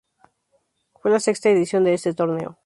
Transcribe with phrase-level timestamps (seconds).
[0.99, 2.57] Fue la sexta edición de este torneo.